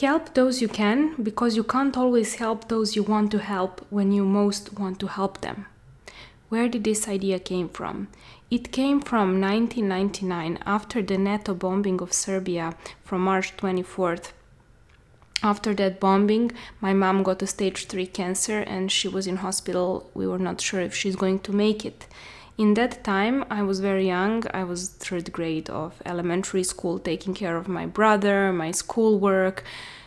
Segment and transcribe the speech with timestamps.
[0.00, 4.10] Help those you can because you can't always help those you want to help when
[4.10, 5.66] you most want to help them.
[6.48, 8.08] Where did this idea came from?
[8.50, 12.74] It came from 1999 after the NATO bombing of Serbia
[13.04, 14.32] from March 24th.
[15.42, 20.10] After that bombing, my mom got a stage 3 cancer and she was in hospital.
[20.14, 22.06] We were not sure if she's going to make it.
[22.58, 24.44] In that time, I was very young.
[24.52, 29.64] I was third grade of elementary school, taking care of my brother, my schoolwork,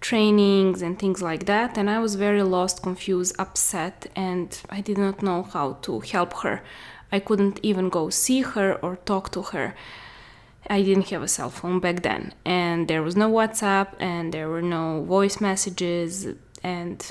[0.00, 1.78] trainings, and things like that.
[1.78, 6.34] And I was very lost, confused, upset, and I did not know how to help
[6.42, 6.62] her.
[7.10, 9.74] I couldn't even go see her or talk to her.
[10.68, 14.48] I didn't have a cell phone back then, and there was no WhatsApp, and there
[14.48, 16.26] were no voice messages,
[16.62, 17.08] and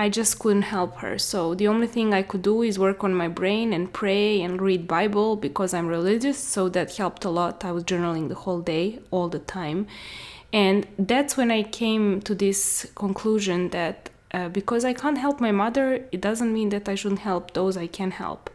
[0.00, 1.18] I just couldn't help her.
[1.18, 4.58] So the only thing I could do is work on my brain and pray and
[4.58, 7.66] read Bible because I'm religious, so that helped a lot.
[7.66, 9.86] I was journaling the whole day, all the time.
[10.54, 15.52] And that's when I came to this conclusion that uh, because I can't help my
[15.52, 18.48] mother, it doesn't mean that I shouldn't help those I can help.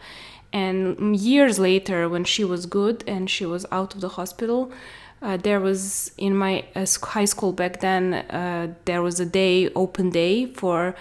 [0.51, 4.71] And years later, when she was good and she was out of the hospital,
[5.21, 9.69] uh, there was in my uh, high school back then, uh, there was a day,
[9.75, 10.95] open day for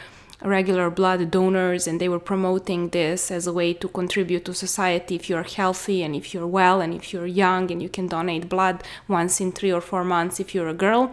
[0.45, 5.17] regular blood donors and they were promoting this as a way to contribute to society
[5.17, 8.48] if you're healthy and if you're well and if you're young and you can donate
[8.48, 11.11] blood once in three or four months if you're a girl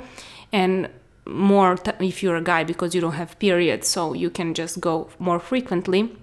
[0.51, 0.89] and
[1.25, 5.09] more if you're a guy because you don't have periods so you can just go
[5.17, 6.15] more frequently.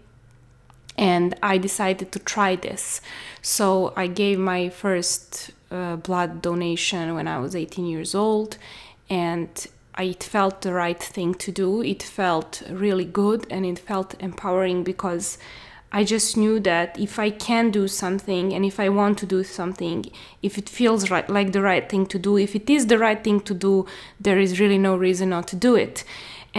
[0.97, 3.01] And i decided to try this.
[3.41, 8.59] So i gave my first uh, blood donation when i was 18 years old
[9.09, 9.67] and
[9.99, 11.83] it felt the right thing to do.
[11.83, 15.39] It felt really good and it felt empowering because
[15.91, 19.43] I just knew that if I can do something and if I want to do
[19.43, 20.05] something,
[20.43, 23.23] if it feels right, like the right thing to do, if it is the right
[23.23, 23.87] thing to do,
[24.21, 26.05] there is really no reason not to do it.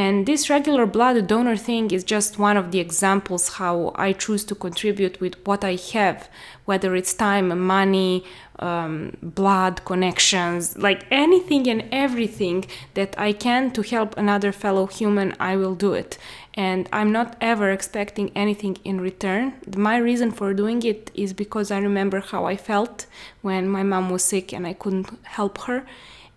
[0.05, 4.45] And this regular blood donor thing is just one of the examples how I choose
[4.45, 6.29] to contribute with what I have,
[6.63, 8.23] whether it's time, money,
[8.59, 15.35] um, blood connections, like anything and everything that I can to help another fellow human,
[15.37, 16.17] I will do it.
[16.53, 19.55] And I'm not ever expecting anything in return.
[19.75, 23.05] My reason for doing it is because I remember how I felt
[23.41, 25.85] when my mom was sick and I couldn't help her,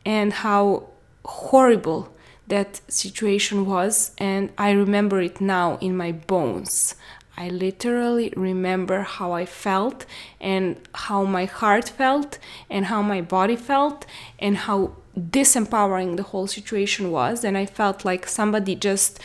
[0.05, 0.89] and how
[1.25, 2.13] horrible
[2.49, 6.95] that situation was, and I remember it now in my bones.
[7.37, 10.05] I literally remember how I felt
[10.41, 12.39] and how my heart felt
[12.69, 14.05] and how my body felt
[14.39, 17.43] and how disempowering the whole situation was.
[17.43, 19.19] And I felt like somebody just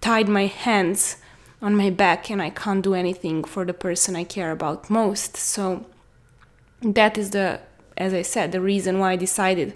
[0.00, 1.16] tied my hands
[1.60, 5.36] on my back and I can't do anything for the person I care about most.
[5.36, 5.84] So
[6.80, 7.60] that is the,
[7.96, 9.74] as I said, the reason why I decided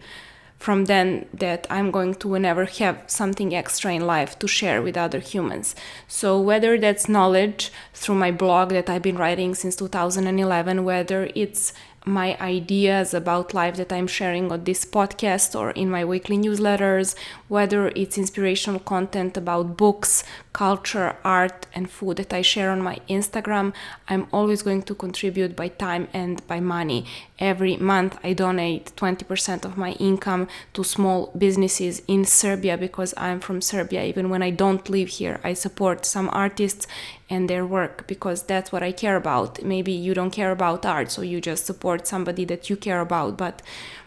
[0.65, 4.97] from then that I'm going to whenever have something extra in life to share with
[4.97, 5.77] other humans.
[6.09, 11.75] So whether that's knowledge through my blog that I've been writing since 2011, whether it's
[12.07, 17.15] my ideas about life that I'm sharing on this podcast or in my weekly newsletters,
[17.49, 23.01] whether it's inspirational content about books, culture, art, and food that I share on my
[23.09, 23.75] Instagram,
[24.09, 27.05] I'm always going to contribute by time and by money.
[27.41, 33.41] Every month, I donate 20% of my income to small businesses in Serbia because I'm
[33.41, 34.05] from Serbia.
[34.05, 36.87] Even when I don't live here, I support some artists
[37.29, 39.63] and their work because that's what I care about.
[39.65, 43.37] Maybe you don't care about art, so you just support somebody that you care about.
[43.37, 43.61] But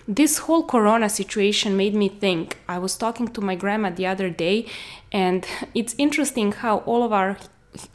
[0.07, 2.57] this whole corona situation made me think.
[2.68, 4.66] I was talking to my grandma the other day,
[5.12, 7.38] and it's interesting how all of our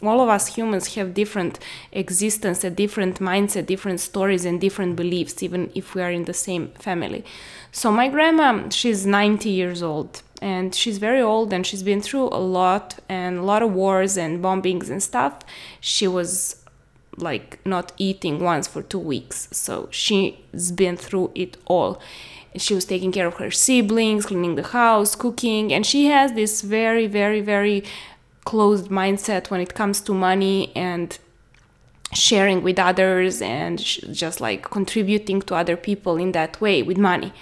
[0.01, 1.59] all of us humans have different
[1.91, 6.35] existence, a different mindset, different stories, and different beliefs, even if we are in the
[6.35, 7.25] same family.
[7.73, 12.29] So my grandma, she's 90 years old and she's very old and she's been through
[12.29, 15.41] a lot and a lot of wars and bombings and stuff.
[15.81, 16.62] She was
[17.17, 22.01] like not eating once for two weeks, so she's been through it all.
[22.57, 26.61] She was taking care of her siblings, cleaning the house, cooking, and she has this
[26.61, 27.85] very, very, very
[28.45, 31.19] closed mindset when it comes to money and
[32.13, 37.33] sharing with others and just like contributing to other people in that way with money.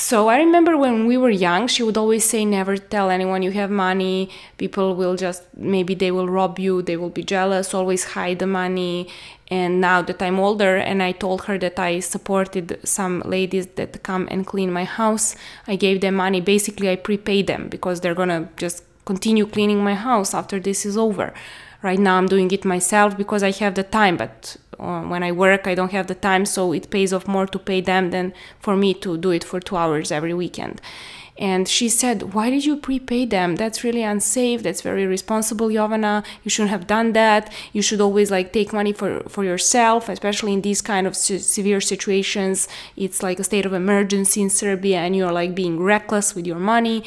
[0.00, 3.50] So I remember when we were young, she would always say, Never tell anyone you
[3.50, 4.30] have money.
[4.56, 8.46] People will just, maybe they will rob you, they will be jealous, always hide the
[8.46, 9.08] money.
[9.48, 14.04] And now that I'm older and I told her that I supported some ladies that
[14.04, 15.34] come and clean my house,
[15.66, 16.40] I gave them money.
[16.40, 20.96] Basically, I prepaid them because they're gonna just continue cleaning my house after this is
[20.96, 21.34] over.
[21.80, 25.30] Right now, I'm doing it myself because I have the time, but uh, when I
[25.30, 28.32] work, I don't have the time, so it pays off more to pay them than
[28.58, 30.80] for me to do it for two hours every weekend.
[31.38, 33.54] And she said, Why did you prepay them?
[33.54, 34.64] That's really unsafe.
[34.64, 36.24] That's very responsible, Jovana.
[36.42, 37.52] You shouldn't have done that.
[37.72, 41.38] You should always like take money for, for yourself, especially in these kind of se-
[41.38, 42.66] severe situations.
[42.96, 46.58] It's like a state of emergency in Serbia and you're like being reckless with your
[46.58, 47.04] money.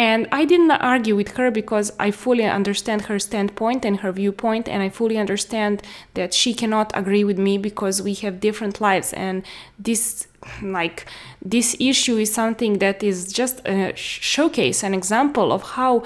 [0.00, 4.66] And I didn't argue with her because I fully understand her standpoint and her viewpoint,
[4.66, 5.82] and I fully understand
[6.14, 9.12] that she cannot agree with me because we have different lives.
[9.12, 9.42] And
[9.78, 10.26] this,
[10.62, 11.04] like,
[11.44, 16.04] this issue is something that is just a showcase, an example of how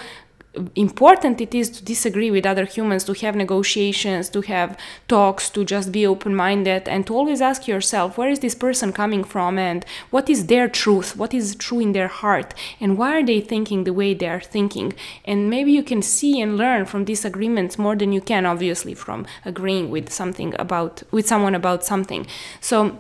[0.76, 4.76] important it is to disagree with other humans, to have negotiations, to have
[5.08, 8.92] talks, to just be open minded, and to always ask yourself, where is this person
[8.92, 11.16] coming from and what is their truth?
[11.16, 12.54] What is true in their heart?
[12.80, 14.94] And why are they thinking the way they are thinking?
[15.24, 19.26] And maybe you can see and learn from disagreements more than you can, obviously, from
[19.44, 22.26] agreeing with something about, with someone about something.
[22.60, 22.98] So,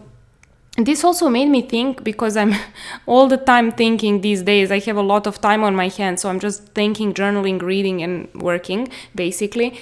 [0.76, 2.54] this also made me think because I'm
[3.06, 4.70] all the time thinking these days.
[4.70, 8.02] I have a lot of time on my hands, so I'm just thinking, journaling, reading,
[8.02, 9.78] and working basically.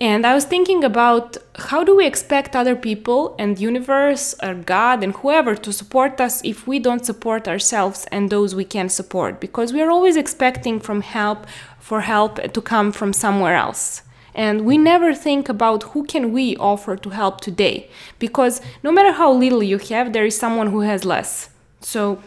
[0.00, 5.04] And I was thinking about how do we expect other people and universe or God
[5.04, 9.38] and whoever to support us if we don't support ourselves and those we can support?
[9.38, 11.46] Because we are always expecting from help
[11.78, 14.02] for help to come from somewhere else
[14.34, 17.88] and we never think about who can we offer to help today.
[18.18, 21.50] Because no matter how little you have there is someone who has less.
[21.80, 22.22] So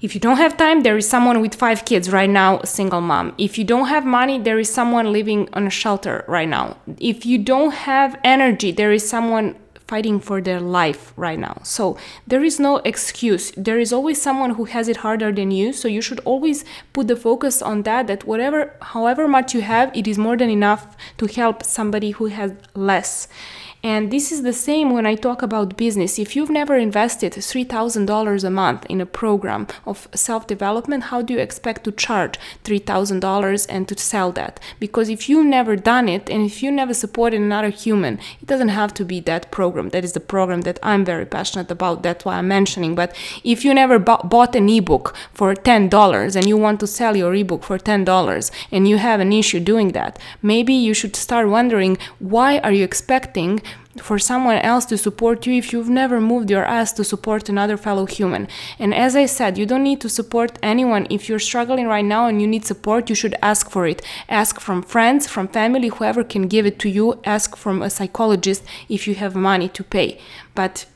[0.00, 3.00] if you don't have time there is someone with five kids right now a single
[3.00, 3.34] mom.
[3.38, 6.76] If you don't have money there is someone living on a shelter right now.
[6.98, 9.56] If you don't have energy there is someone
[9.86, 11.60] fighting for their life right now.
[11.62, 11.96] So
[12.26, 13.52] there is no excuse.
[13.56, 15.72] There is always someone who has it harder than you.
[15.72, 19.96] So you should always put the focus on that, that whatever, however much you have,
[19.96, 23.28] it is more than enough to help somebody who has less.
[23.86, 26.18] And this is the same when I talk about business.
[26.18, 31.34] If you've never invested $3,000 a month in a program of self development, how do
[31.34, 34.58] you expect to charge $3,000 and to sell that?
[34.80, 38.70] Because if you've never done it and if you never supported another human, it doesn't
[38.80, 39.90] have to be that program.
[39.90, 42.02] That is the program that I'm very passionate about.
[42.02, 42.96] That's why I'm mentioning.
[42.96, 47.32] But if you never bought an ebook for $10 and you want to sell your
[47.36, 51.98] ebook for $10 and you have an issue doing that, maybe you should start wondering
[52.18, 53.62] why are you expecting
[54.00, 57.76] for someone else to support you if you've never moved your ass to support another
[57.76, 58.48] fellow human.
[58.78, 61.06] And as I said, you don't need to support anyone.
[61.10, 64.02] If you're struggling right now and you need support, you should ask for it.
[64.28, 67.20] Ask from friends, from family, whoever can give it to you.
[67.24, 70.18] Ask from a psychologist if you have money to pay.
[70.54, 70.86] But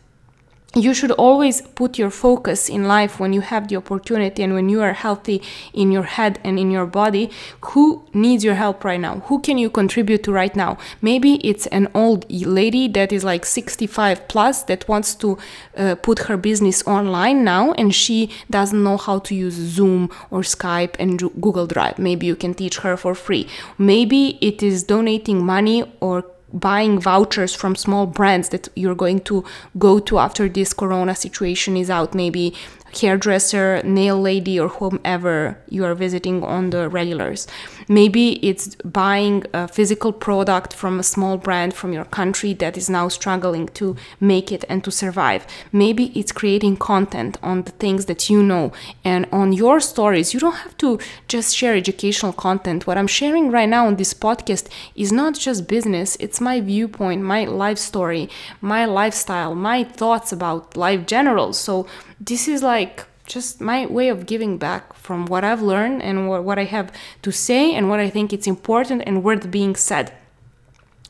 [0.75, 4.69] you should always put your focus in life when you have the opportunity and when
[4.69, 5.43] you are healthy
[5.75, 7.29] in your head and in your body.
[7.63, 9.21] Who needs your help right now?
[9.27, 10.79] Who can you contribute to right now?
[11.03, 15.39] Maybe it's an old lady that is like 65 plus that wants to
[15.77, 20.43] uh, put her business online now and she doesn't know how to use zoom or
[20.43, 21.99] skype and google drive.
[21.99, 23.49] Maybe you can teach her for free.
[23.77, 29.45] Maybe it is donating money or buying vouchers from small brands that you're going to
[29.79, 32.55] go to after this corona situation is out maybe
[32.99, 37.47] hairdresser, nail lady, or whomever you are visiting on the regulars.
[37.89, 42.91] Maybe it's buying a physical product from a small brand from your country that is
[42.91, 45.47] now struggling to make it and to survive.
[45.73, 48.73] Maybe it's creating content on the things that you know
[49.05, 50.35] and on your stories.
[50.35, 50.99] You don't have to
[51.29, 52.87] just share educational content.
[52.87, 57.23] What I'm sharing right now on this podcast is not just business, it's my viewpoint,
[57.23, 58.29] my life story,
[58.61, 61.53] my lifestyle, my thoughts about life general.
[61.53, 61.87] So
[62.21, 66.45] this is like just my way of giving back from what I've learned and what,
[66.45, 66.93] what I have
[67.23, 70.13] to say and what I think it's important and worth being said.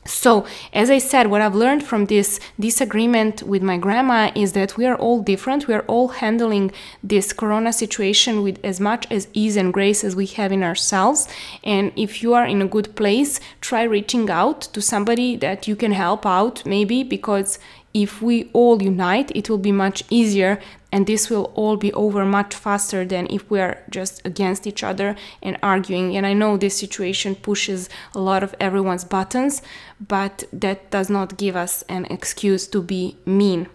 [0.03, 4.75] So, as I said, what I've learned from this disagreement with my grandma is that
[4.75, 5.67] we are all different.
[5.67, 6.71] We are all handling
[7.03, 11.27] this corona situation with as much as ease and grace as we have in ourselves.
[11.63, 15.75] And if you are in a good place, try reaching out to somebody that you
[15.75, 17.59] can help out, maybe because
[17.93, 20.59] if we all unite, it will be much easier
[20.91, 24.83] and this will all be over much faster than if we are just against each
[24.83, 26.17] other and arguing.
[26.17, 29.61] And I know this situation pushes a lot of everyone's buttons,
[29.99, 33.67] but that does not give us an excuse to be mean.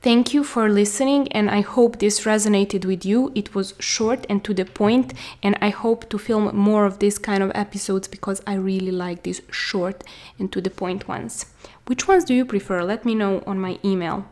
[0.00, 3.32] Thank you for listening, and I hope this resonated with you.
[3.34, 7.18] It was short and to the point, and I hope to film more of this
[7.18, 10.04] kind of episodes because I really like these short
[10.38, 11.46] and to the point ones.
[11.86, 12.84] Which ones do you prefer?
[12.84, 14.28] Let me know on my email.